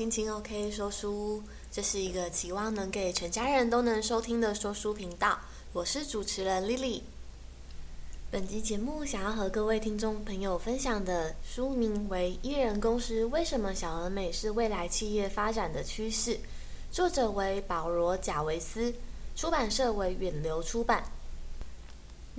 [0.00, 5.38] 心情 OK 说书，这是一个期望能给全家人都能收听的说书频道。
[5.74, 7.02] 我是主持人 Lily。
[8.30, 16.34] 本集节目想要和各位听众朋友分享的书名为《一人公司为什么小而美是未来企业发展的趋势》，
[16.90, 18.94] 作者为保罗·贾维斯，
[19.36, 21.04] 出版社为远流出版。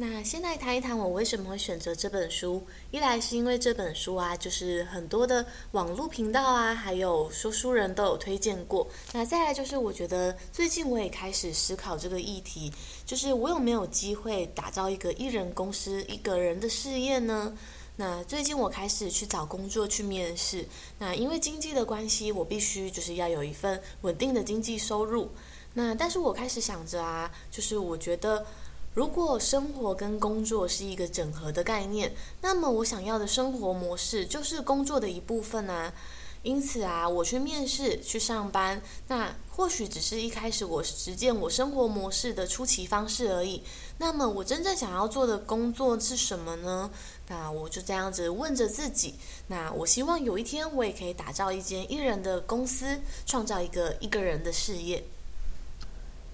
[0.01, 2.65] 那先来谈一谈我为什么会选择这本书。
[2.89, 8.87] 一来是因为这本书啊，就是很多的网络频道啊，还有说书人都有推荐过。
[9.13, 12.73] 那再来就是我觉得最近我也开始思考这个议题，
[13.05, 17.55] 就是我有没有机会打造一个艺人公司、一个人的事业呢？
[17.95, 20.65] 那最近我开始去找工作去面试。
[20.97, 25.29] 那因为经济的关系，我必须就是要有一份稳定的经济收入。
[25.75, 28.43] 那但是我开始想着啊，就是我觉得。
[28.93, 35.93] 如果生活跟工作是一个整合的概念，那么我想要的生活模式就是工作的一部分啊。
[36.43, 43.61] 因此啊，我去面试、去上班，那或许只是一开始我实践我生活模式的初期方式而已。
[43.99, 46.89] 那么我真正想要做的工作是什么呢？
[47.27, 49.13] 那我就这样子问着自己。
[49.47, 55.03] 那我希望有一天我也可以打造一间一人的公司，创造一个一个人的事业。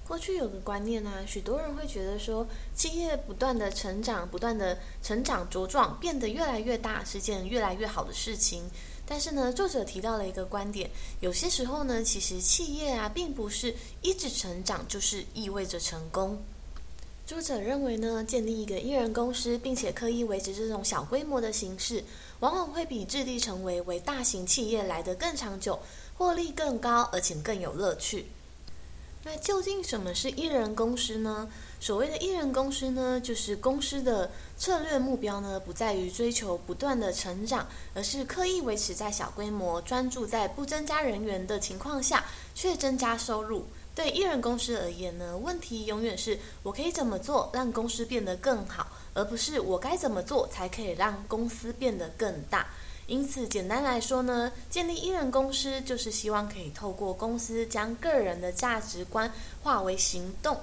[0.07, 8.63] 过去有个观念呢、啊，许多人会觉得说，企业不断的成长，不断的成长茁壮，变得越来越大，是件越来越好的事情。
[9.05, 16.41] 但是呢，作者提到了一个观点，有些时候呢，其实企业啊，并不是一直成长就是意味着成功。
[17.25, 22.01] 作者认为呢，建立一个一人公司，并且刻意维持这种小规模的形式，
[22.39, 25.77] 往往会比致力成为为大型企业来得更长久，
[26.17, 28.25] 获利更高，而且更有乐趣。
[29.29, 31.49] 那究竟什么是艺人公司呢？
[31.81, 42.23] 所谓的艺人公司呢，就是公司的策略目标呢，不在于追求不断的成长，而是刻意维持在小规模，专注在不增加人员的情况下，
[42.55, 43.65] 却增加收入。
[43.93, 52.65] 对艺人公司而言呢，问题永远是我可以怎么做让公司变得更好，而不是我该怎么做才可以让公司变得更大。
[53.07, 59.31] 因此，简单来说呢，建立一人公司就是希望可以透过公司将个人的价值观
[59.63, 60.59] 化为行动。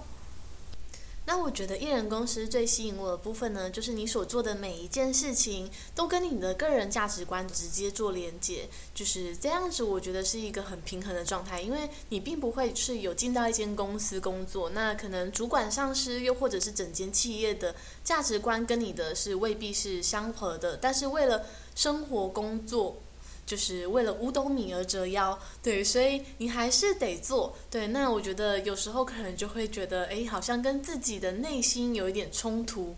[1.26, 9.82] 那我觉得一人公司最吸引我的部分呢，就是你所做的每一件事情都跟你的个人价值观直接做连接，就是这样子。
[9.82, 22.96] 我觉得是一个很平衡的状态，因为你并不会是有进到一间公司工作，那可能主管、上司又或者是整间企业的价值观跟你的是未必是相合的，但是为了生活工作。
[23.46, 27.88] 就是为了五斗米而折腰，对，所以你还是得做，对。
[27.88, 32.96] 那我觉得有时候可能就会觉得，哎，好像跟自己的内心有一点冲突。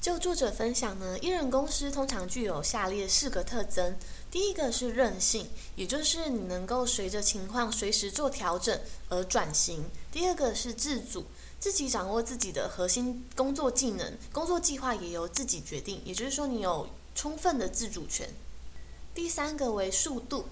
[0.00, 3.96] 就作者分享呢，艺人公司通常具有下列四个特征：
[4.28, 5.46] 第一个是韧性，
[5.76, 8.76] 也就是你能够随着情况随时做调整
[9.08, 11.24] 而转型；第二个是自主，
[11.60, 18.28] 自己掌握自己的核心工作技能，工作计划也由自己决定，也就是说你有充分的自主权。
[19.14, 20.46] 第三个为速度，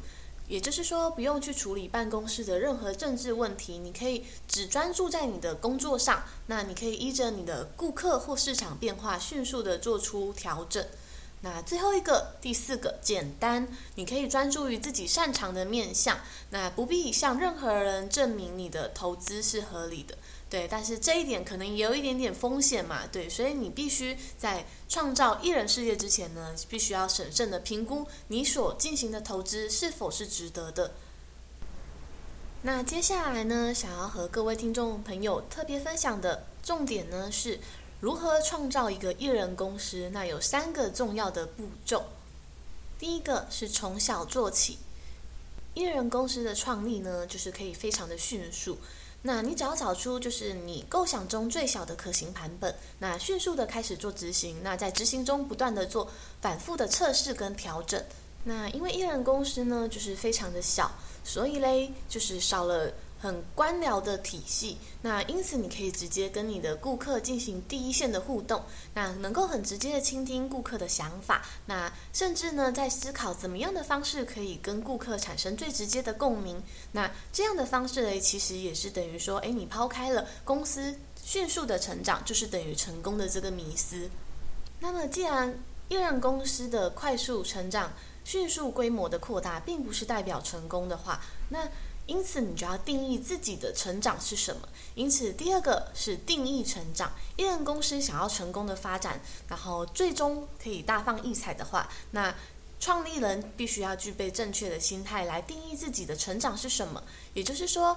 [0.48, 6.24] 也就是说不用去处理办公室的任何政治问题，你可以只专注在你的工作上。
[6.46, 10.84] 那你可以依着你的顾客或市场变化，迅速地做出调整。
[11.42, 20.18] 那最后一个，第四个，简单，你可以专注于自己擅长的面向，那不必向任何人证明你的投资是合理的。
[20.50, 30.90] 对，但是这一点可能也有一点点风险嘛，对，所以你必须在创造艺人事业之前呢，必须要审慎的评估你所进行的投资是否是值得的。
[32.62, 37.60] 那接下来呢，想要和各位听众朋友特别分享的重点呢，是
[38.00, 40.10] 如何创造一个艺人公司。
[40.12, 42.04] 那有三个重要的步骤，
[42.98, 44.78] 第一个是从小做起，
[45.74, 48.76] 艺人公司的创立呢，就是可以非常的迅速。
[49.22, 58.02] 那你只要找出就是你构想中最小的可行版本，那迅速的开始做执行，那在执行中不断的做反复的测试跟调整。
[58.44, 60.90] 那因为艺人公司呢，就是非常的小，
[61.22, 62.90] 所以嘞，就是少了。
[63.20, 68.64] 很官僚的体系，那因此你可以直接跟你的顾客进行第一线的互动，
[68.94, 76.62] 那能够很直接的倾听顾客的想法，那甚至呢在思考怎么样的方式可以跟顾客产生最直接的共鸣，
[76.92, 84.08] 那这样的方式呢，其实也是等于说，诶，你抛开了公司迅速的成长就是等于成功的这个迷思。
[84.80, 87.92] 那么既然一人公司的快速成长、
[88.24, 91.20] 迅速规模的扩大，并不是代表成功的话，
[91.50, 91.68] 那
[92.10, 94.68] 因此，你就要定义自己的成长是什么。
[94.96, 97.12] 因此，第二个是定义成长。
[97.36, 102.34] 一人公司想要成功的发展，然后最终可以大放异彩的话，那
[102.80, 107.00] 创立人必须要具备正确的心态来定义自己的成长是什么，
[107.32, 107.96] 也就是说，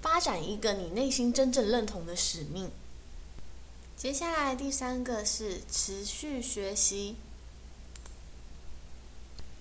[0.00, 2.70] 发展一个你内心真正认同的使命。
[3.94, 7.16] 接下来第三个是持续学习。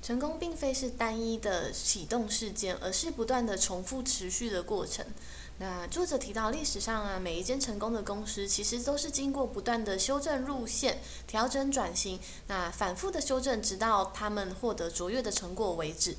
[0.01, 5.05] 成功并非是单一的启动事件，而是不断的重复持续的过程。
[5.59, 12.17] 那作者提到，历史上啊，每一间成功的公司其实都是经过不断的修正路线、调整转型，
[12.47, 16.15] 那反复的修正，直到他们获得卓越的成果为止。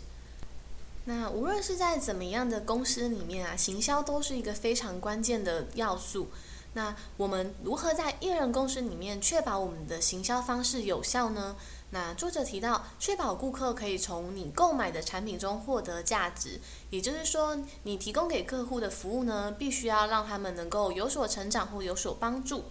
[1.06, 6.29] 那无论是在怎么样的公司里面啊，行销都是一个非常关键的要素。
[6.75, 11.56] 那我们如何在一人公司里面确保我们的行销方式有效呢？
[11.93, 16.61] 那作者提到，确保顾客可以从你购买的产品中获得价值，
[16.91, 22.63] 也就是说，你提供给客户的服务呢，必须要让他们能够有所成长或有所帮助。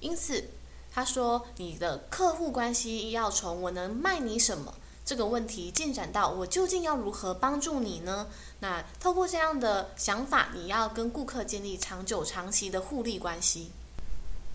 [0.00, 0.48] 因此，
[0.92, 4.74] 他说，你的客户关系要从我能卖你什么
[5.04, 8.26] 这个问题进展到我究竟要如何帮助你呢？
[8.58, 13.70] 那透过这样的想法，你要跟顾客建立长久、长期的互利关系。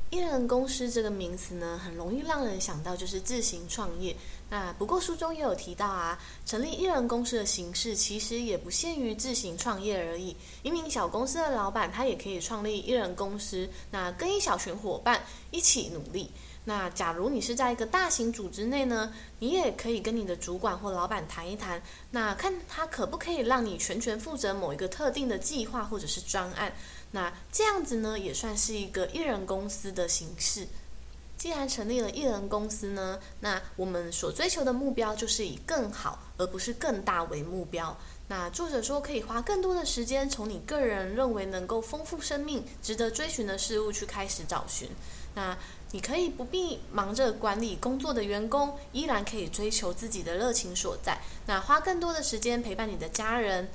[0.09, 4.15] 艺人公司这个名词呢，很容易让人想到就是自行创业。
[4.49, 10.33] 那不过书中也有提到啊，成立艺人公司的形式其实也不限于自行创业而已。
[10.63, 15.21] 一名小公司的老板，他也可以创立艺人公司，那跟一小群伙伴
[15.51, 16.31] 一起努力。
[16.63, 21.81] 那假如你是在一个大型组织内呢，你也可以跟你的主管或老板谈一谈，
[22.11, 26.73] 那看他可不可以让你全权负责某一个特定的计划或者是专案。
[27.11, 30.67] 那这样子呢，也算是一个艺人公司的形式。
[31.37, 37.95] 既然成立了艺人公司呢，那我们所追求的目标就是以更好而不是更大为目标。
[38.27, 44.89] 那作者说可以花更多的时间，从你个人认为能够丰富生命、值得追寻的事物去开始找寻。
[45.35, 45.55] 那
[45.91, 51.19] 你可以不必忙着管理工作的员工，依然可以追求自己的热情所在。
[51.45, 53.69] 那花更多的时间陪伴你的家人。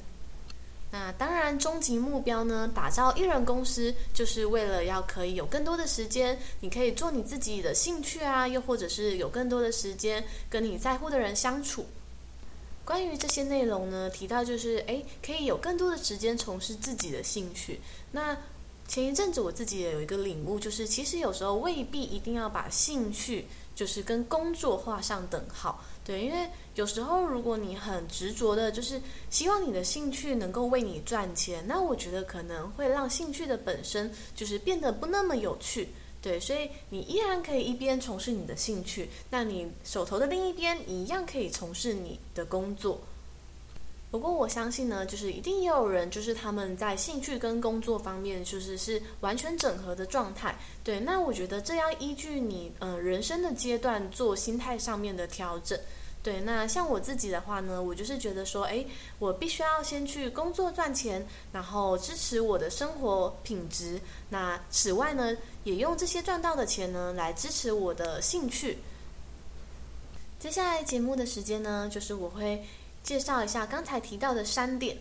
[0.92, 11.86] 那当然，终极目标呢，打造艺人公司，就是为了要可以有更多的时间，你可以做你自己的兴趣啊，又或者是有更多的时间跟你在乎的人相处。
[12.84, 17.80] 关于这些内容呢，提到就是，诶，可以有更多的时间从事自己的兴趣。
[18.10, 18.36] 那
[18.86, 25.82] 前一阵子我自己也有一个领悟，就是其实有时候未必一定要把兴趣就是跟工作画上等号。
[26.04, 35.88] 对，因为有时候如果你很执着的，就是希望你的兴趣能够为你赚钱，那我觉得可能会让兴趣的本身就是变得不那么有趣。
[36.20, 43.00] 对，所以你依然可以一边从事你的兴趣，那你手头的另一边一样可以从事你的工作。
[44.12, 50.54] 不过我相信呢，就是一定也有人，就是他们在兴趣跟工作方面，就是是完全整合的状态。
[50.84, 55.80] 对，那我觉得这要依据你呃人生的阶段做心态上面的调整。
[56.22, 58.86] 对，那像我自己的话呢，我就是觉得说，诶，
[59.18, 63.98] 我必须要先去工作赚钱，然后支持我的生活品质。
[64.28, 68.76] 那此外呢，也用这些赚到的钱呢，来支持我的兴趣。
[70.38, 72.62] 接下来节目的时间呢，就是我会。
[73.02, 74.96] 介绍一下刚才提到的三点：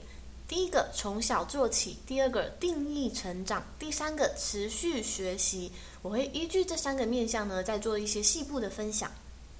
[0.48, 5.72] 第一个，从小做起；第二个，定义成长；第三个，持续学习。
[6.01, 9.12] 我会依据这三个面向呢，再做一些细部的分享。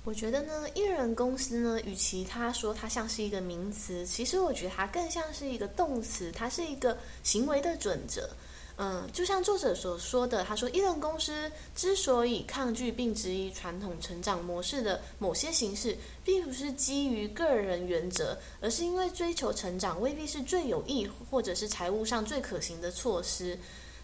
[0.04, 8.28] 我觉得呢，艺人公司呢，与其他说它像是一个名词，其实我觉得它更像是一个动词，它是一个行为的准则。
[8.84, 23.56] 嗯，就像作者所说的，他说，一人公司之所以抗拒并质疑传统成长模式的某些形式，并不是基于个人原则，而是因为追求成长未必是最有益或者是财务上最可行的措施。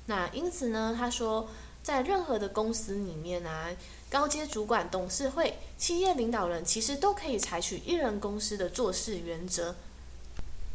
[0.05, 1.49] 那因此呢，他说，
[1.81, 3.71] 在任何的公司里面啊，
[4.11, 9.73] 高阶主管、董事会、企业领导人其实都可以采取一人公司的做事原则。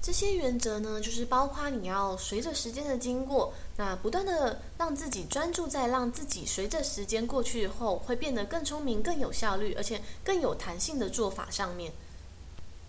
[0.05, 11.93] 这些原则呢，就是包括你要随着时间的经过，那不断的让自己专注在让自己随着时间过去后，会变得更聪明、更有效率，而且更有弹性的做法上面。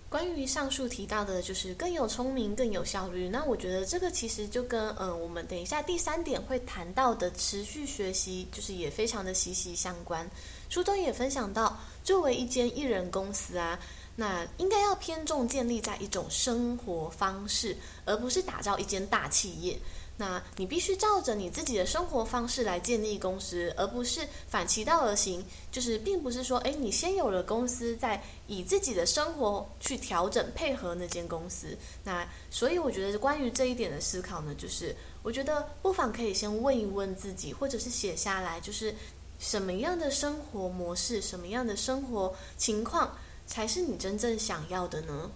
[0.09, 3.27] 关于上述提到的，就是更有聪明、更有效率。
[3.29, 10.29] 那我觉得这个其实就跟嗯，我们等一下第三点会谈到的持续学习，就是也非常的息息相关。
[10.69, 13.79] 书中也分享到，作为一间艺人公司啊。
[14.15, 17.75] 那应该要偏重建立在一种生活方式，
[18.05, 19.75] 而不是打造一间大企业。
[20.15, 25.43] 那你必须照着你自己的生活方式来建立公司，而不是反其道而行。
[25.71, 31.75] 就是并不是说，诶，你先有了公司，再以自己的生活去调整配合那间公司。
[32.03, 38.93] 那所以我觉得关于这一点的思考呢，就是我觉得不妨可以先问一问自己，或者是写下来，就是
[39.39, 43.17] 什么样的生活模式，什么样的生活情况。
[43.45, 45.31] 才是你真正想要的呢？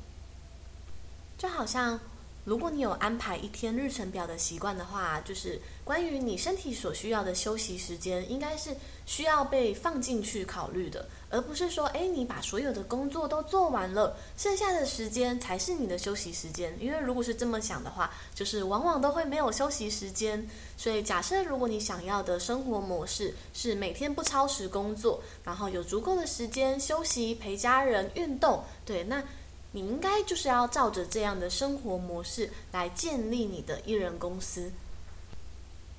[1.38, 2.00] 就好像。
[2.48, 8.74] 如果你有安排一天日程表的习惯的话，就是关于你身体所需要的休息时间，应该是
[9.06, 16.74] 需要被放进去考虑的，而不是说，哎，你把所有的工作都做完了，剩下的时间才是你的休息时间。
[16.80, 20.48] 因为如果是这么想的话，就是往往都会没有休息时间。
[20.78, 29.22] 所以，假设如果你想要的生活模式是每天不超时工作，然后有足够的时间休息、陪家人、运动，对，那。
[29.72, 34.72] 你应该就是要照着这样的生活模式来建立你的艺人公司。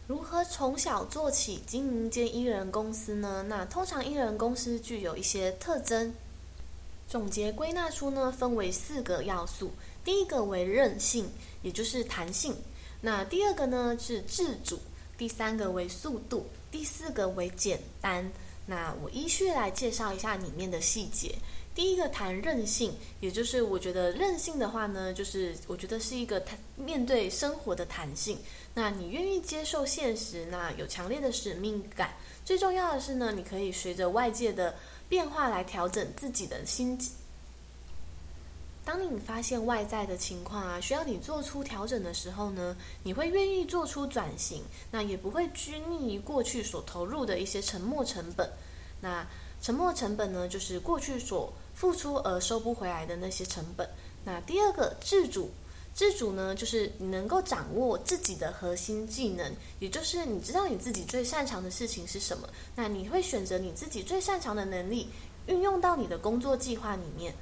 [0.07, 3.45] 如何从小做起经营间艺人公司呢？
[3.47, 6.15] 那通常艺人公司具有一些特征，
[7.07, 9.71] 总结归纳出呢，分为四个要素。
[10.03, 11.29] 第一个为韧性，
[11.61, 12.55] 也就是弹性；
[13.03, 14.77] 那第二个呢是自主；
[15.19, 18.33] 第三个为速度；第四个为简单。
[18.65, 21.35] 那我依序来介绍一下里面的细节。
[21.79, 28.37] 第一个谈韧性，也就是我觉得韧性的话呢，就是我觉得是一个谈面对生活的弹性。
[28.75, 32.15] 那你愿意接受现实，那有强烈的使命感。
[32.45, 34.75] 最重要的是呢，你可以随着外界的
[35.09, 37.13] 变化来调整自己的心境。
[38.85, 48.51] 当你发现外在的情况啊，需要你做出调整的时候呢，你会愿意做出转型，那也不会拘泥于过去所投入的一些沉没成本。
[49.01, 49.25] 那
[49.63, 53.89] 沉没成本呢，就是过去所付出而收不回来的那些成本。
[54.25, 55.49] 那第二个自主，
[55.95, 62.49] 自主呢，就是你能够掌握自己的核心技能，也就是你知道你自己最擅长的事情是什么。
[62.75, 65.09] 那你会选择你自己最擅长的能力，
[65.47, 67.33] 运用到你的工作计划里面。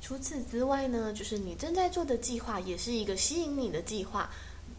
[0.00, 4.30] 除此之外呢，就是你正在做的计划也是一个吸引你的计划。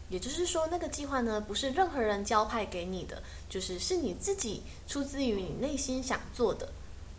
[0.09, 6.67] 也就是说，那个计划呢，不是任何人交派给你的，就是是你自己出自于你内心想做的。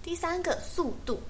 [0.02, 1.20] 第三个速度。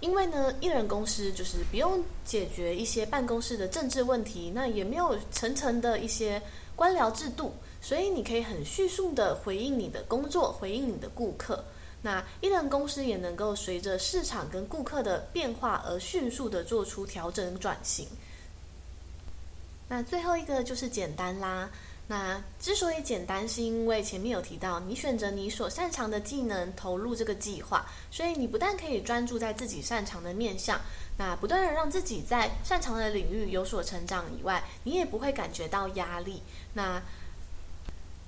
[0.00, 6.40] 因为呢，艺人公司就是不用解决一些办公室的政治问题，那也没有层层的一些
[6.76, 11.64] 官僚制度，所以你可以很迅速的回应你的工作，回应你的顾客。
[12.00, 18.06] 那艺人公司也能够随着市场跟顾客的变化而迅速的做出调整转型。
[19.88, 21.68] 那最后一个就是简单啦。
[22.10, 30.80] 那之所以简单，是因为前面有提到，你选择你所擅长的技能投入这个计划，所以你不但可以专注在自己擅长的面向，
[31.18, 36.42] 那不断的让自己在擅长的领域有所成长以外，你也不会感觉到压力。
[36.72, 37.02] 那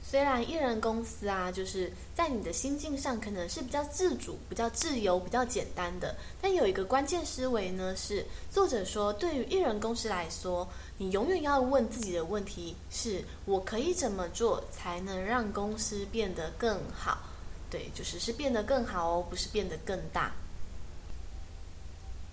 [0.03, 10.69] 虽然艺人公司啊，就是在你的心境上可能是比较自主、比较自由、比较简单的，但有一个关键思维呢，是作者说，对于艺人公司来说，
[11.01, 17.23] 你永远要问自己的问题是：我可以怎么做才能让公司变得更好？
[17.71, 20.31] 对，就是是变得更好哦，不是变得更大。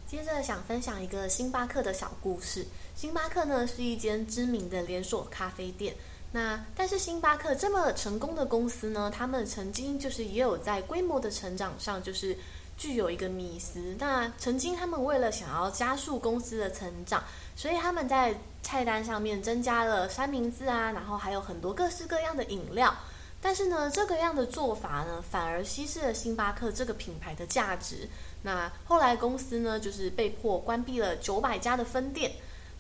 [0.06, 2.68] 接着想分享一个星巴克的小故事。
[2.94, 5.96] 星巴克呢，是一间知名的连锁咖啡店。
[6.34, 12.38] 那但是星巴克这么成功的公司呢，他们曾经就是也有在规模的成长上，就是
[12.78, 13.96] 具有一个迷思。
[13.98, 17.24] 那曾经他们为了想要加速公司的成长，
[17.56, 22.94] 所以他们在菜单上面增加了三明治啊，然后还有很多各式各样的饮料。
[23.42, 28.10] 但是呢，这个样的做法呢，反而稀释了星巴克这个品牌的价值。
[28.42, 32.30] 那后来公司呢，就是被迫关闭了九百家的分店。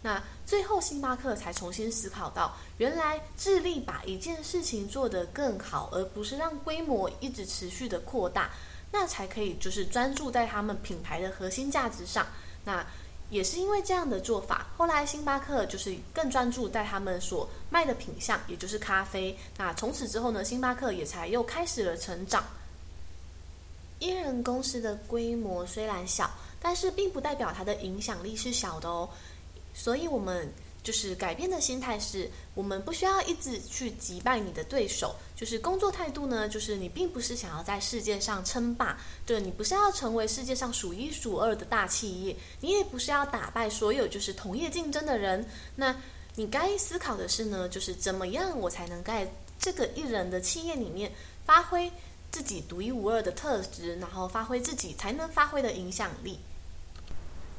[0.01, 8.49] 那最后，星巴克才重新思考到，原来致力把一件事情做得更好，而不是让规模一直持续的扩大，
[8.91, 12.27] 那才可以就是专注在他们品牌的核心价值上。
[12.65, 12.85] 那
[13.29, 19.37] 也是因为这样的做法，后来星巴克就是更专注在他们所卖的品相，也就是咖啡。
[19.57, 22.43] 那从此之后呢，星巴克也才又开始了成长。
[23.99, 26.29] 伊人公司的规模虽然小，
[26.61, 29.09] 但是并不代表它的影响力是小的哦。
[29.73, 30.51] 所以，我们
[30.87, 35.13] 就是改变的心态是，我们不需要一直去击败你的对手。
[35.35, 45.45] 就是工作态度呢，就是你并不是想要在世界上称霸，对，你不是要成为世界上数一数二的大企业，你也不是要打败所有就是同业竞争的人。
[45.75, 45.93] 那
[46.35, 49.29] 你该思考的是呢，就是怎么样我才能在
[49.59, 51.11] 这个一人的企业里面
[51.45, 51.91] 发挥
[52.31, 56.39] 自己独一无二的特质，然后发挥自己才能发挥的影响力。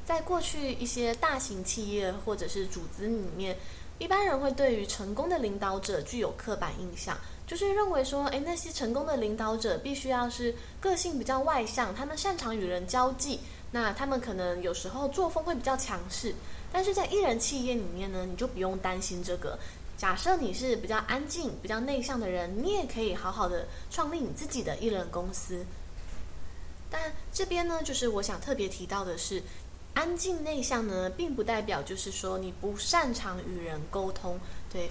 [0.09, 3.55] 在过去一些大型企业或者是组织里面，
[3.99, 13.39] 一般人会对于成功的领导者具有刻板印象，就是认为说，诶，那些成功的领导者必须要是个性比较外向，他们擅长与人交际，
[13.69, 16.33] 那他们可能有时候作风会比较强势。
[16.71, 19.59] 但是在艺人企业里面呢，你就不用担心这个。
[19.95, 25.63] 假设你是比较安静、比较内向的人，你也可以好好的创立你自己的艺人公司。
[26.89, 26.99] 但
[27.31, 29.43] 这边呢，就是我想特别提到的是，
[29.99, 34.39] 安静内向呢，并不代表就是说你不擅长与人沟通。
[34.71, 34.89] 对，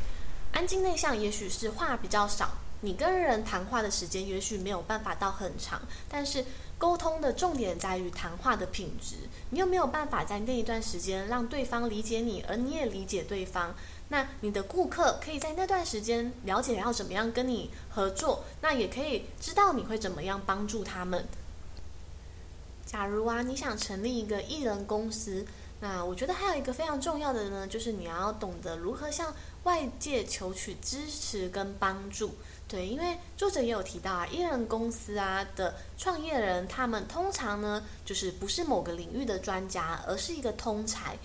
[0.53, 2.50] 安静内向也许是话比较少，
[2.83, 6.45] 你跟人谈话的时间也许没有办法到很长，但是
[6.77, 9.17] 沟通的重点在于谈话的品质。
[9.49, 13.75] 你有没有办法在那一段时间让对方理解你，而你也理解对方？
[14.11, 21.27] 那你的顾客可以在那段时间了解要怎么样跟你合作，那也可以知道你会怎么样帮助他们。
[22.90, 25.45] 假如啊，你想成立一个艺人公司，
[25.78, 29.30] 那我觉得还有一个非常重要的呢，就是你要懂得如何向
[29.64, 32.35] 外界求取支持跟帮助。
[32.66, 41.18] 对，因为作者也有提到啊，艺人公司啊的创业人，他们通常呢，就是不是某个领域的专家，而是一个通才。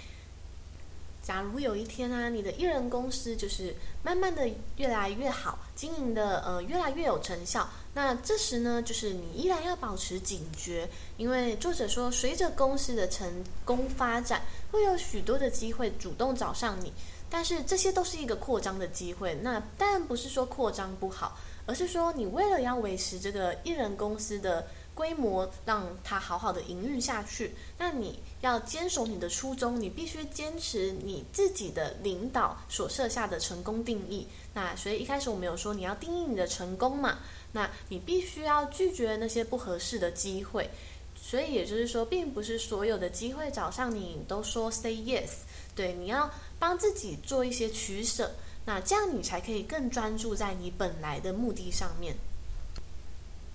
[1.24, 13.26] 假如有一天啊，你的艺人公司就是慢慢的越来越好，经营的呃越来越有成效，那这时呢，就是你依然要保持警觉，因为作者说，随着公司的成
[13.64, 16.92] 功发展，会有许多的机会主动找上你，
[17.30, 19.34] 但是这些都是一个扩张的机会。
[19.42, 24.68] 那当然不是说扩张不好，而是说你为了要维持这个艺人公司的。
[24.96, 34.28] 规模让它好好的营运下去，那你要坚守你的初衷，你必须坚持你自己的领导所设下的成功定义。
[34.54, 37.20] 那所以一开始我们有说你要定义你的成功嘛，
[37.52, 40.70] 那你必须要拒绝那些不合适的机会。
[41.16, 45.30] 所以也就是说，并不是所有的机会找上你都说 say yes，
[45.74, 48.30] 对，你要帮自己做一些取舍，
[48.66, 52.14] 那这样你才可以更专注在你本来的目的上面。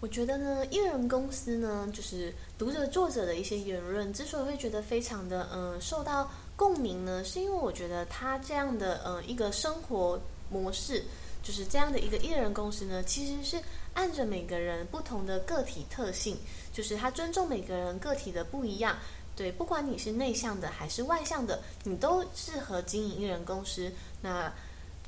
[0.01, 11.03] 我觉得呢，艺人公司呢，就是读者作者的一些言论，之所以会觉得非常的嗯、受到共鸣呢，是因为我觉得他这样的嗯、呃、一个生活模式，
[11.43, 13.61] 就是这样的一个艺人公司呢，其实是
[13.95, 16.37] 按着每个人不同的个体特性，
[16.73, 18.97] 就是他尊重每个人个体的不一样，
[19.35, 23.91] 对，不管你是内向的还是外向的，你都适合经营艺人公司。
[24.23, 24.53] 那。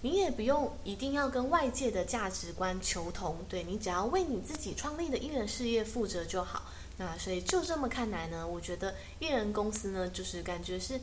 [0.02, 6.62] 你也不用一定要跟外界的价值观求同，对，你只要为你自己创立的艺人事业负责就好。
[6.96, 11.00] 那所以就这么看来呢，我觉得艺人公司呢，就是感觉是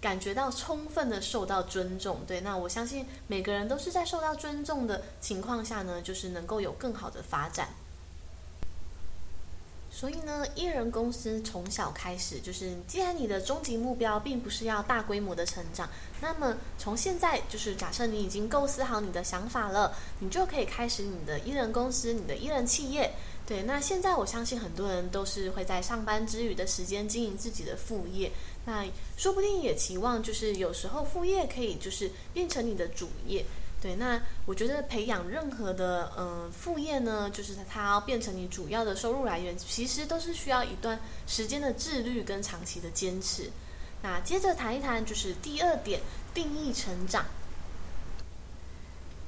[0.00, 2.20] 感觉到充分的受到尊重。
[2.26, 7.68] 对，那我相信每个人都是在受到尊重的情况下呢，就是能够有更好的发展。
[9.92, 15.88] 所以呢，艺人公司从小开始，就是既然你的终极目标并不是要大规模的成长，
[16.20, 23.12] 那么从现在就是假设你已经构思好你的想法了，你就可以开始你的艺人公司、你的艺人企业。
[23.44, 28.30] 对，那现在我相信很多人都是会在上班之余的时间经营自己的副业，
[28.64, 33.44] 那说不定也期望就是有时候副业可以就是变成你的主业。
[33.80, 43.50] 对，那我觉得培养任何的嗯、副业呢，就是它要变成你主要的收入来源，其实都是需要一段时间的自律跟长期的坚持。
[44.02, 46.00] 那接着谈一谈，就是第二点，
[46.34, 47.24] 定义成长。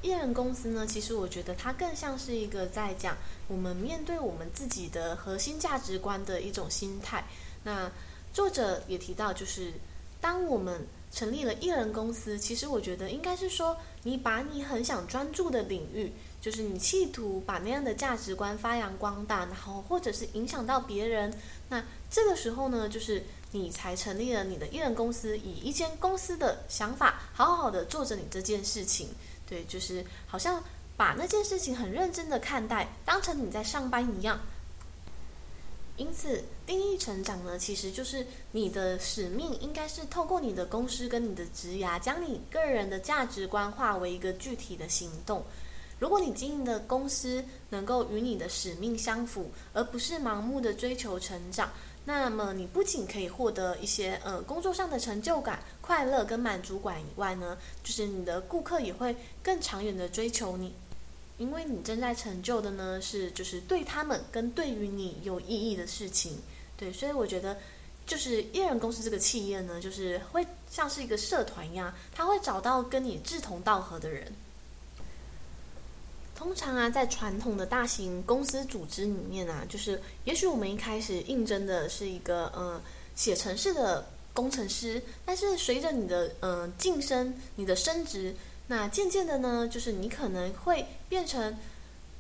[0.03, 3.17] 艺人公司呢，其实我觉得它更像是一个在讲
[3.49, 7.25] 我们面对我们自己的核心价值观的一种心态。
[7.65, 7.91] 那
[8.35, 9.73] 作者也提到，就是
[10.21, 21.33] 当我们成立了艺人公司，其实我觉得应该是说，你把你很想专注的领域，就是你企图把那样的价值观发扬光大，然后或者是影响到别人，
[21.69, 29.09] 那这个时候呢，就是你才成立了你的艺人公司，以一间公司的想法，好好的做着你这件事情，
[29.47, 30.65] 对，就是好像
[30.97, 34.41] 把那件事情很认真的看待，当成你在上班一样。
[36.03, 45.45] 因此，定义成长呢，其实就是你的使命，应该是透过你的公司跟你的职涯，将你个人的价值观化为一个具体的行动。
[46.01, 51.71] 如果你经营的公司能够与你的使命相符，而不是盲目的追求成长，
[52.05, 60.75] 那么你不仅可以获得一些呃工作上的成就感、快乐跟满足感以外呢，就是你的顾客也会更长远的追求你。
[61.43, 66.39] 因为你正在成就的呢，是就是对他们跟对于你有意义的事情，
[66.77, 67.59] 对，所以我觉得
[68.07, 74.33] 就是艺人公司这个企业呢，就是会像是一个社团一样，他会找到跟你志同道合的人。
[76.37, 82.81] 通常啊，在传统的大型公司组织里面啊，就是也许我们一开始应征的是一个呃
[83.17, 88.33] 写程式的工程师，但是随着你的呃晋升，你的升职。
[88.73, 91.55] 那渐渐的呢，就是你可能会变成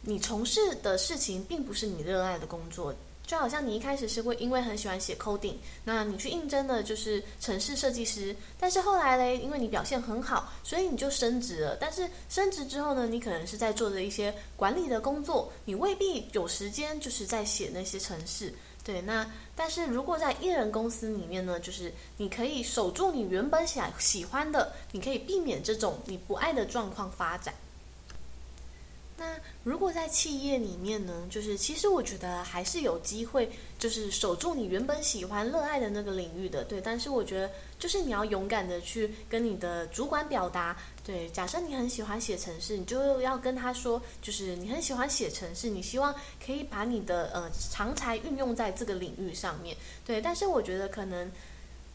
[0.02, 2.94] 你从事的事情并不是你热爱的工作，
[3.26, 11.74] 就好像你一开始是会因为很喜欢写 coding，那你去应征的就是城市设计师，但是后来嘞，因为你表现很好，所以你就升职了。
[11.80, 18.52] 但是升职之后呢，你可能是在做着一些管理的工作，你未必有时间就是在写那些城市。
[18.84, 27.54] 对，那但是如果在艺人公司里面呢，就是你可以守住你原本想喜欢的，你可以避免这种你不爱的状况发展。
[29.18, 36.80] 那如果在企业里面呢，就是其实我觉得还是有机会，就是守住你原本喜欢、热爱的那个领域的，对。
[36.80, 41.28] 但是我觉得，就是你要勇敢的去跟你的主管表达，对。
[41.30, 50.20] 假设你很喜欢写程式，你就要跟他说，就是你很喜欢写程式，你希望可以把你的呃长才运用在这个领域上面，对。
[50.20, 51.30] 但是我觉得可能。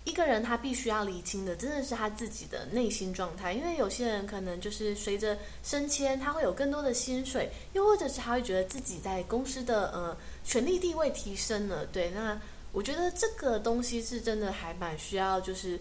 [0.04, 3.52] 一个人他必须要理清的，真的是他自己的内心状态。
[3.52, 11.86] 因为有些人可能就是随着升迁，他会有更多的薪水，又或者是他会觉得自己在公司的呃权力地位提升了。
[11.88, 12.40] 对，那
[12.72, 15.78] 我觉得这个东西是真的还蛮需要，就是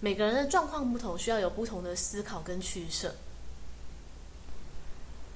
[0.00, 3.14] 每个人的状况不同，需要有不同的思考跟取舍。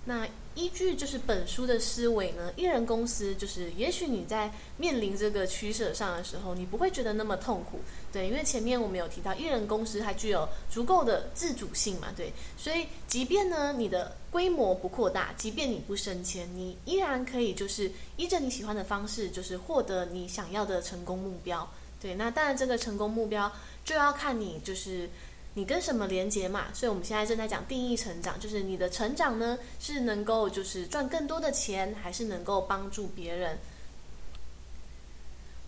[0.07, 7.81] 那依据就是本书的思维呢，艺人公司就是，也许你在面临这个取舍上的时候，你不会觉得那么痛苦，
[8.13, 21.67] 对，因为前面我们有提到，艺人公司它具有足够的自主性嘛，对，所以即便呢你的规模不扩大，即便你不升迁，你依然可以就是依着你喜欢的方式，就是获得你想要的成功目标，
[21.99, 23.51] 对，那当然这个成功目标
[23.85, 25.09] 就要看你就是。
[25.57, 26.65] 你跟什么连接嘛？
[26.75, 33.57] 所以我们现在正在讲定义成长，就是你的成长呢，是能够就是赚更多的钱，还是能够帮助别人？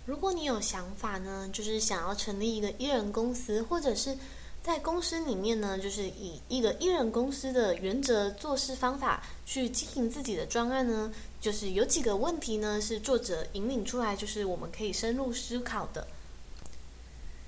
[0.07, 4.19] 如果你有想法呢，就是想要成立一个艺人公司，或者是
[4.61, 16.05] 在公司里面呢，就是以一个艺人公司的原则做事方法去经营自己的专案呢，就是有几个问题呢，是作者引领出来，就是我们可以深入思考的。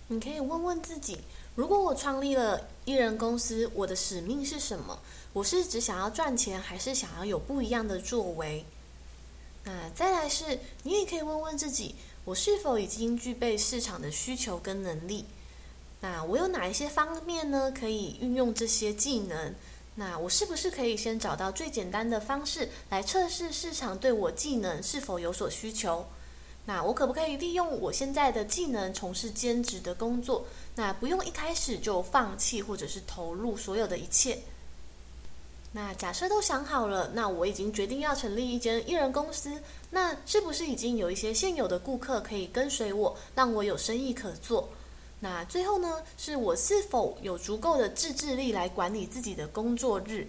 [0.08, 1.18] 你可以问问自己。
[1.54, 4.98] 如果我创立了艺人公司，我的使命是什么？
[5.32, 8.64] 我是只想要赚钱，还是想要有不一样的作为？
[9.64, 11.94] 那再来是，你也可以问问自己，
[12.24, 15.24] 我是否已经具备市场的需求跟能力？
[16.00, 19.54] 那我有哪一些方面呢，可以运用这些技能？
[19.96, 26.06] 那我是不是可以先找到最简单的方式来测试市场对我技能是否有所需求？
[26.68, 30.44] 那我可不可以利用我现在的技能从事兼职的工作？
[30.74, 34.38] 那不用一开始就放弃或者是投入所有的一切。
[35.72, 39.50] 那假设都想好了，那我已经决定要成立一间艺人公司。
[39.88, 44.68] 那是不是已经有一些现有的顾客可以跟随我，让我有生意可做？
[45.20, 50.26] 那最后呢，是我是否有足够的自制力来管理自己的工作日？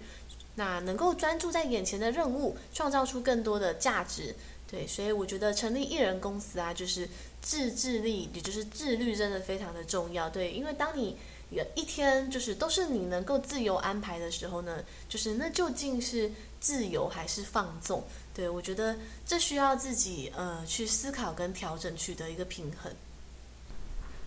[0.54, 4.34] 那能够专注在眼前的任务，创造出更多的价值？
[4.70, 7.08] 对，所以我觉得成立艺人公司啊，就是
[7.42, 10.30] 自制力，也就是自律，真的非常的重要。
[10.30, 11.16] 对，因为当你
[11.50, 14.78] 有一天就是都是你能够自由安排的时候呢，
[15.08, 16.30] 就是那究竟是
[16.60, 18.04] 自由还是放纵？
[18.32, 22.92] 对，我觉得这需要自己呃去思考跟调整，取得一个平衡。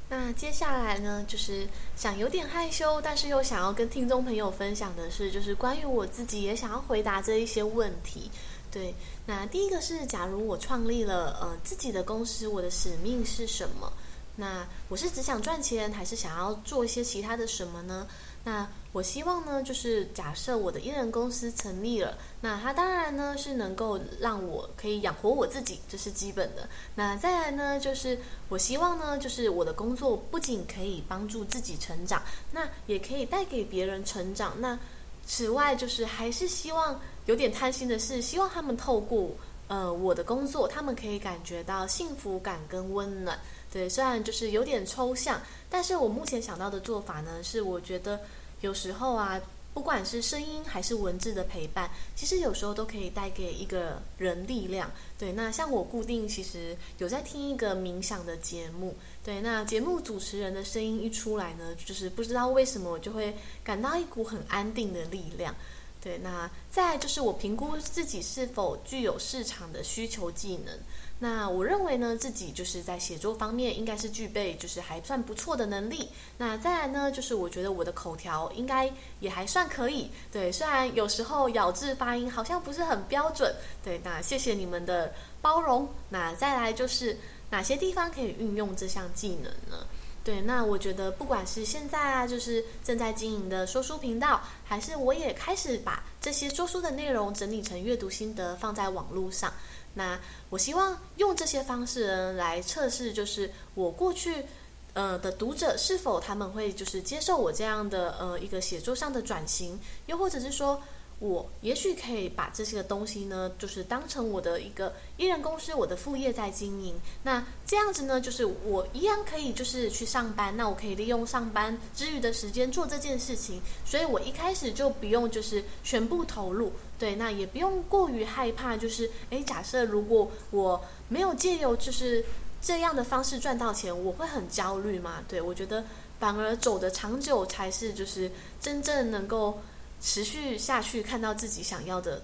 [0.09, 8.29] 那接下来呢，就是想有点害羞，但是又想要跟听众朋友分享的是，就是关于我自己也想要回答这一些问题。
[8.73, 8.91] 对，
[9.27, 13.93] 那第一个是，假如我创立了呃自己的公司，我的使命是什么？
[14.35, 18.07] 那我是只想赚钱，还是想要做一些其他的什么呢？
[18.43, 26.67] 那我希望呢，就是假设我的艺人公司成立了，那它当然呢是能够让我可以养活我自己，这是基本的。
[26.95, 28.17] 那再来呢，就是
[28.49, 34.59] 我希望呢，就是我的工作不仅可以帮助自己成长，那也可以带给别人成长。
[34.59, 34.79] 那
[35.27, 36.99] 此外，就是还是希望。
[37.25, 39.29] 有点贪心的是，希望他们透过
[39.67, 43.39] 呃我的工作，他们可以感觉到幸福感跟温暖。
[43.71, 48.19] 对，虽然就是有点抽象，但是我目前想到的做法呢，是我觉得
[48.61, 49.41] 有时候啊。
[49.73, 54.87] 不管是声音还是文字的陪伴，其实有时候都可以带给一个人力量。
[55.17, 65.55] 对，那像我固定其实有在听一个冥想的节目，对，那节目主持人的声音一出来呢，就是不知道为什么我就会感到一股很安定的力量。
[66.03, 70.77] 对，那再就是我评估自己是否具有市场的需求技能。
[71.17, 76.09] 那我认为呢，自己就是在写作方面应该是具备，就是还算不错的能力。
[76.37, 80.09] 那再来呢，就是我觉得我的口条应该也还算可以。
[80.29, 83.55] 对，虽然有时候咬字发音好像不是很标准。
[83.81, 85.87] 对，那谢谢你们的包容。
[86.09, 87.17] 那再来就是
[87.49, 89.87] 哪些地方可以运用这项技能呢？
[90.23, 99.51] 对，那我觉得不管是现在啊，就是正在经营的说书频道，还是我也开始把这些说书的内容整理成阅读心得放在网络上。
[99.95, 100.17] 那
[100.49, 104.45] 我希望用这些方式，来测试，就是我过去
[104.93, 110.81] 呃的读者是否他们会就是接受我这样的呃一个写作上的转型，又或者是说
[111.23, 116.93] 我也许可以把这些东西呢，就是当成我的一个一人公司，我的副业在经营。
[117.23, 123.61] 那这样子呢，就是我一样可以就是去上班，那我可以利用上班之余的时间做这件事情。
[123.85, 132.25] 所以我一开始就不用就是全部投入，对，那也不用过于害怕，就是诶，假设如果我没有借由就是
[132.61, 135.23] 这样的方式赚到钱，我会很焦虑嘛？
[135.29, 135.81] 对，我觉得。
[136.19, 138.31] 反而走得长久才是，就是
[138.61, 139.59] 真正能够
[140.03, 142.21] 持续下去，看到自己想要的。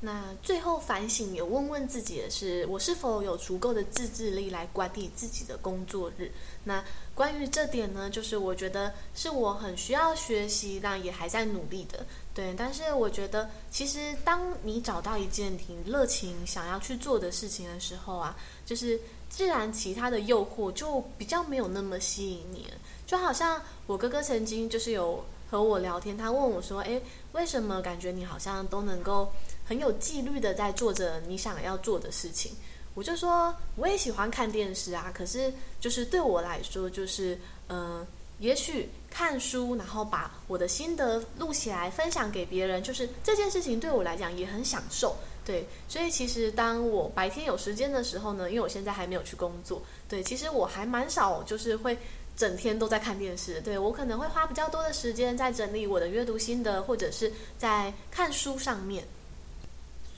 [0.00, 6.30] 那最后反省也问问自己的是，我是否有足够的自制力来管理自己的工作日？
[6.62, 12.06] 那关于这点呢，就是我觉得是我很需要学习，但也还在努力的。
[12.34, 19.00] 对，但是我觉得，其实当你找到一件挺热情想要去做的事情的时候啊，就是。
[19.30, 22.74] 自然，其他的诱惑就比较没有那么吸引你了。
[23.04, 27.00] 就好像我哥哥曾经就是有和我聊天，他问我说：“诶，
[27.32, 29.32] 为什么感觉你好像都能够
[29.64, 32.52] 很有纪律的在做着你想要做的事情？”
[32.94, 38.06] 我就说：“我也喜欢看电视啊，可是就是对我来说，就是嗯、
[38.38, 51.98] 也许看书，然后把我的心得录起来分享给别人，就是这件事情对我来讲也很享受。”对，所以其实当我白天有时间的时候呢，因为我现在还没有去工作，对，其实我还蛮少，就是会
[52.36, 53.60] 整天都在看电视。
[53.60, 59.04] 对，我可能会花比较多的时间在整理我的阅读心得，或者是在看书上面。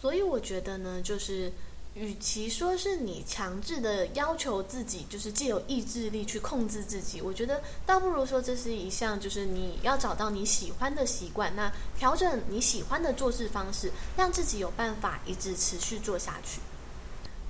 [0.01, 1.53] 所以我觉得呢，就是。
[1.99, 16.61] 与其说是你强制的要求自己，就是借由意志力去控制自己，我觉得倒不如说这是一项，就是你要找到你喜欢的习惯，那调整你喜欢的做事方式，让自己有办法一直持续做下去。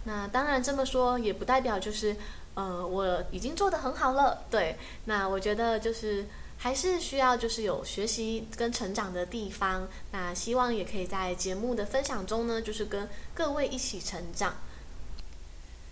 [0.05, 2.15] 那当然这么说也不代表就是，
[2.57, 4.45] 呃，我已经做得很好了。
[4.51, 6.27] 对，那我觉得就是。
[6.59, 14.57] 还是需要就是有学习跟成长的地方，那希望也可以在节目的分享中呢，就是跟各位一起成长。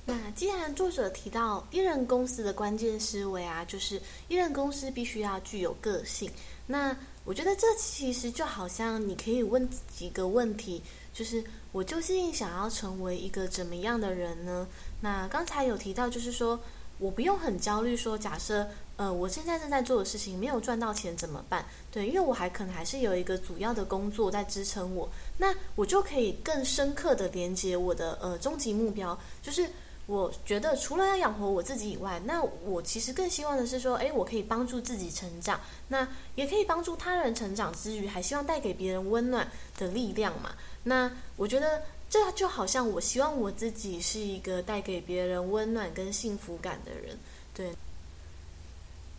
[0.06, 6.30] 那既然作者提到一人公司的关键思维啊，就是一人公司必须要具有个性。
[6.66, 6.96] 那
[7.26, 11.44] 我觉得这其实就好像你可以问自己一个问题，就是
[11.74, 14.64] 我究竟想要成为一个怎么样的人呢？
[15.00, 16.60] 那刚才有提到，就是说
[17.00, 18.64] 我不用很焦虑，说假设。
[18.96, 21.66] 呃，我现在正在做的事情没有赚到钱怎么办？
[21.90, 29.18] 对，因为我还可能还是有一个主要的工作在支撑我，那我就可以更深刻的连接我的呃终极目标。
[29.42, 29.68] 就是
[30.06, 35.58] 我觉得除了要养活我自己以外，那我其实更希望的是说，诶，我可以帮助自己成长，
[35.88, 36.06] 那
[36.36, 40.52] 也可以帮助他人成长之余，还希望带给别人温暖的力量嘛。
[40.84, 47.18] 那我觉得这就好像我希望我自己是一个带给别人温暖跟幸福感的人，
[47.52, 47.72] 对。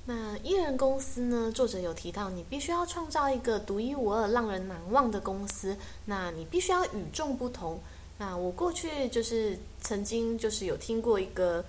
[0.07, 1.51] 那艺人公司呢？
[1.51, 5.75] 作者有提到，你必须要创造一个独一无二、让人难忘的公司。
[6.05, 7.79] 那你必须要与众不同。
[8.19, 11.65] 那我过去就是曾经就是有听过一个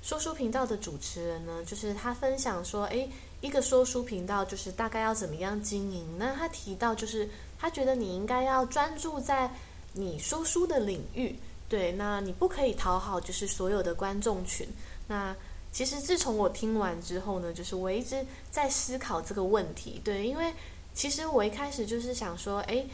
[0.00, 6.06] 说书频道的主持人呢，就是他分享说，诶，一个说书频道就是大概要怎么样经营？
[6.16, 7.28] 那他提到就是
[7.62, 9.48] 他觉得你应该要专注在
[9.92, 14.66] 你说书的领域，对，那你不可以讨好就是所有的观众群。
[15.06, 15.32] 那
[15.70, 20.00] 其实自从我听完之后呢，就是我一直在思考这个问题。
[20.02, 20.52] 对，因为
[20.92, 22.84] 其实我一开始就是想说，诶，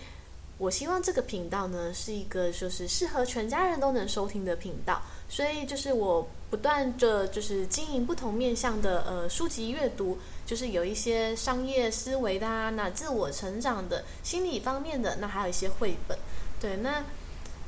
[0.58, 5.00] 我希望这个频道呢是一个就是适合全家人都能收听的频道，
[5.30, 16.18] 所以就是我不断的就是经营不同面向的呃书籍阅读，就是有一些商业思维的啊，那自我成长的、心理方面的，那还有一些绘本。
[16.58, 17.04] 对，那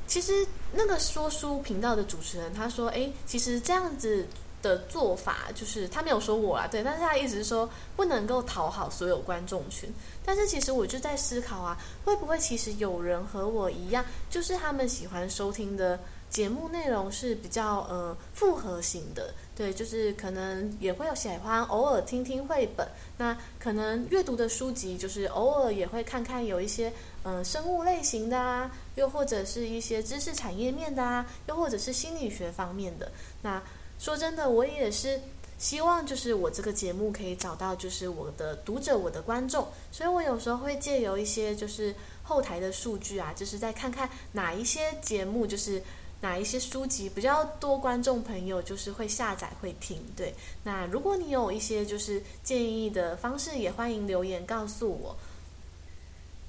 [0.07, 4.27] 其实那个说书频道的主持人他说，诶，其实这样子。
[4.63, 7.67] 的做法就是他没有说我啊，对，但是他一直说
[7.97, 9.91] 不能够讨好所有观众群。
[10.23, 26.91] 但是其实我就在思考啊，会不会其实有人和我一样，就是他们喜欢收听的节目内容是比较呃复合型的，对，就是可能也会有喜欢偶尔听听绘本，那可能阅读的书籍就是偶尔也会看看有一些
[27.25, 33.63] 嗯、生物类型的啊，又或者是一些知识产业面的啊，又或者是心理学方面的那。
[33.99, 35.21] 说真的，我也是
[35.59, 39.69] 希望，就是我这个节目可以找到，就是我的读者、我的观众。
[39.93, 45.83] 所以我有时候会借由一些就是后台的数据啊，就是再看看哪一些节目，就是
[46.21, 49.99] 哪一些书籍比较多观众朋友就是会下载会听。
[50.15, 55.17] 对，那如果你有一些就是建议的方式，也欢迎留言告诉我。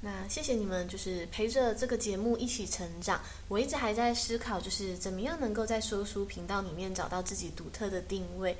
[0.03, 3.21] 那谢谢你们，就是陪着这个节目一起成长。
[3.47, 8.57] 我一直还在思考，就是怎么样能够在说书频道里面找到自己独特的定位。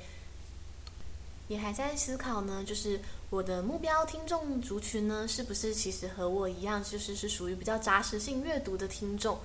[1.48, 2.98] 也还在思考呢，就是
[3.28, 9.36] 我的目标听众族群呢，是不是其实和我一样，就是是属于比较扎实性阅读的听众？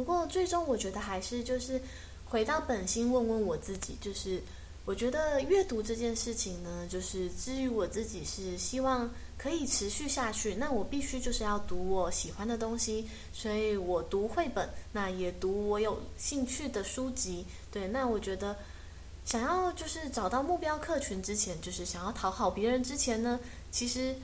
[0.00, 1.78] 不过最终我觉得还是就是
[2.24, 4.42] 回到本心，问问我自己，就是
[4.86, 17.44] 我觉得阅读这件事情呢，就是至于我自己是希望可以持续下去，那我必须就是要读我喜欢的东西，所以我读绘本，那也读我有兴趣的书籍。
[17.70, 18.56] 对，那我觉得。
[19.26, 23.38] 想要就是找到目标客群之前，就是想要讨好别人之前呢，
[23.70, 24.16] 其实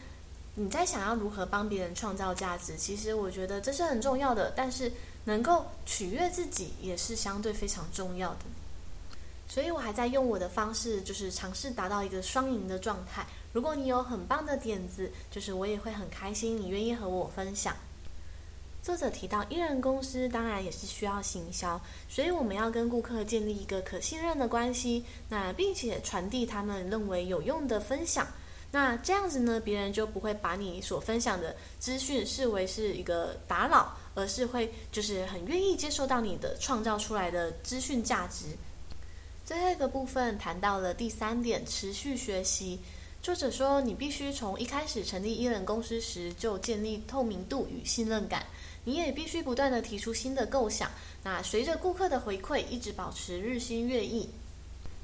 [0.54, 4.52] 你在想要如何帮别人创造价值，其实我觉得这是很重要的。
[4.56, 4.90] 但是
[5.26, 8.40] 能够取悦自己也是相对非常重要的。
[9.46, 13.26] 所以我还在用我的方式，就是尝试达到一个双赢的状态。
[13.52, 17.76] 如果你有很棒的点子，就是我也会很开心，你愿意和我分享。
[18.82, 28.26] 作者提到，艺人公司当然也是需要行销，所以我们要跟顾客建立一个可信任的关系，那并且传递他们认为有用的分享，
[28.70, 38.46] 那这样子呢，别人就不会把你所分享的资讯视为是一个打扰，而是会就是很愿意接受到你的创造出来的资讯价值。
[39.44, 42.80] 最后一个部分谈到了第三点，持续学习。
[43.22, 48.44] 作者说，你必须从一开始成立一人公司时就建立透明度与信任感。
[48.84, 50.90] 你也必须不断地提出新的构想，
[51.24, 54.28] 那随着顾客的回馈，一直保持日新月异。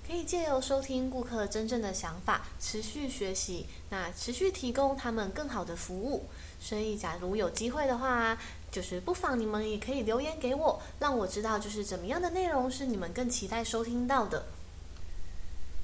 [0.07, 6.25] 可以借由收听顾客真正的想法，持续学习，那持续提供他们更好的服务。
[6.61, 8.37] 所以，假如有机会的话，
[8.73, 14.43] 就是不妨你们也可以留言给我，让我知道就是怎么样的内容是你们更期待收听到的。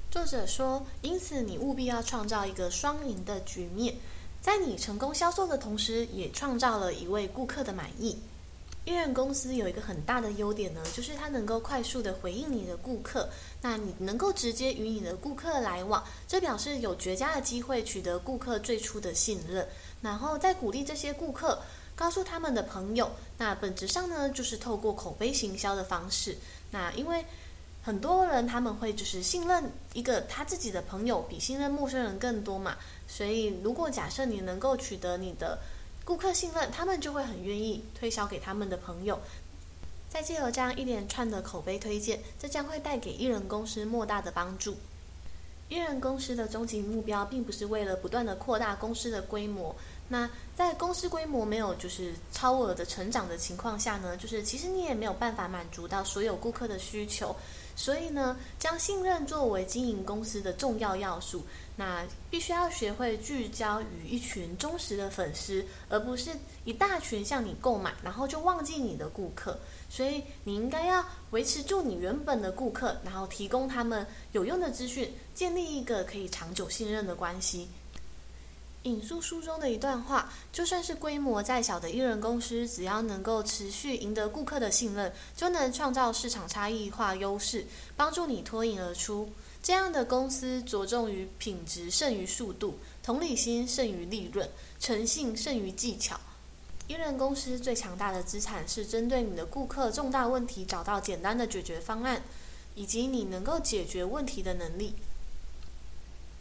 [0.09, 3.95] 作者说，因此你务必要创造一个双赢的局面。
[4.41, 8.17] 在你成功销售的同时，也创造了一位顾客的满意。
[8.85, 13.29] 一人公司有一个很大的优点呢，就是它能够快速的回应你的顾客。
[13.61, 19.67] 那你能够直接与你的顾客来往，这表示有绝佳的机会取得顾客最初的信任，
[20.01, 21.61] 然后再鼓励这些顾客，
[21.99, 23.11] 告诉他们的朋友。
[23.37, 26.37] 那本质上呢，就是透过口碑行销的方式。
[26.71, 27.25] 那因为
[27.83, 32.77] 很多人他们会就是信任一个他自己的朋友，比信任陌生人更多嘛。
[33.05, 35.59] 所以，如果假设你能够取得你的
[36.05, 39.19] 顾客信任，他们就会很愿意推销给他们的朋友。
[40.09, 44.77] 再借由这样一连串的口碑推荐，这将会带给艺人公司莫大的帮助。
[45.67, 49.75] 艺人公司的终极目标，并不是为了不断的扩大公司的规模。
[50.11, 57.33] 那在公司规模没有就是超额的成长的情况下呢，就是其实你也没有办法满足到所有顾客的需求。
[57.75, 61.41] 所以呢，将信任作为经营公司的重要要素，
[61.77, 66.31] 那必须要学会聚焦于一群忠实的粉丝，而不是
[66.65, 69.57] 一大群向你购买，然后就忘记你的顾客。
[69.89, 77.65] 所以你应该要维持住你原本的顾客，然后提供他们有用的资讯，建立一个可以长久信任的关系。
[78.83, 87.65] 引述书中的一段话：就算是规模再小的艺人公司，只要能够持续赢得顾客的信任，就能创造市场差异化优势，
[87.97, 89.29] 帮助你脱颖而出。
[89.61, 96.17] 这样的公司着重于品质胜于速度，同理心胜于利润，诚信胜于技巧。
[96.87, 102.23] 一人公司最强大的资产是针对你的顾客重大问题找到简单的解决方案，
[102.75, 104.95] 以及你能够解决问题的能力。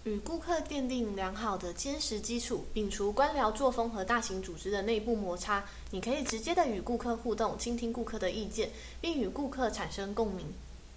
[0.04, 10.46] 与顾客奠定良好的坚实基础，摒除官僚作风和大型组织的内部摩擦，你可以直接的与顾客互动，倾听顾客的意见，并与顾客产生共鸣。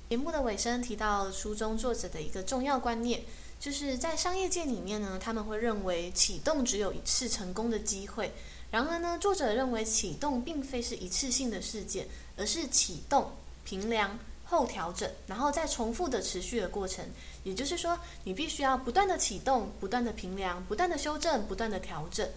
[0.09, 3.21] 节目的尾声提到书中作者的一个重要观念，
[3.59, 8.31] 就是在商业界里面呢，他们会认为启动只有一次成功的机会。
[8.69, 13.31] 然而呢，作者认为启动并非是一次性的事件，而是启动、
[13.65, 14.17] 评量。
[14.43, 17.05] 后调整，然后再重复的持续的过程。
[17.43, 22.27] 也就是说，你必须要不断的启动，不断的评量，不断的修正，不断的调整。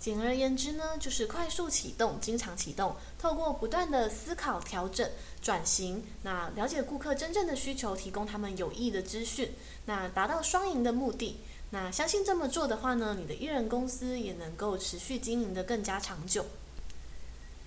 [0.00, 5.08] 简而言之呢，就是快速启动，经常启动，透过不断的思考、调整、
[5.42, 9.52] 转型，那了解顾客真正的需求，提供他们有益的资讯，
[9.84, 11.38] 那达到双赢的目的。
[11.68, 16.44] 那相信这么做的话呢，你的艺人公司也能够持续经营得更加长久。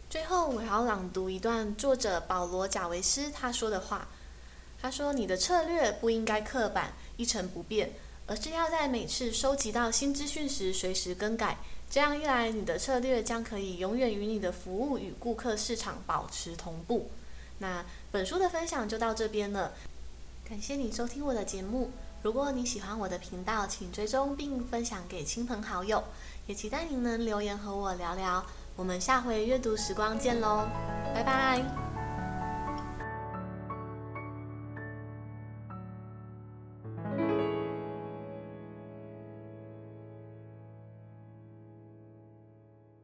[0.10, 4.08] 最后，我要朗读一段作者保罗·贾维斯他说的话。
[4.84, 7.90] 他说：“你的策略不应该刻板、一成不变，
[8.28, 11.58] 而是要在每次收集到新资讯时随时更改。
[11.90, 17.10] 这样一来，你的策略将可以永远与你的服务与顾客市场保持同步。”
[17.60, 19.72] 那本书的分享就到这边了，
[20.50, 21.90] 感谢你收听我的节目。
[22.22, 26.04] 如果你喜欢我的频道，请追踪并分享给亲朋好友，
[26.46, 28.46] 也期待您能留言和我聊聊。
[28.76, 30.68] 我们下回阅读时光见喽，
[31.16, 31.93] 拜拜。